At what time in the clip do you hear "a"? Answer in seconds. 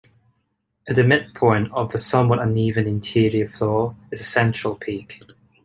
4.19-4.23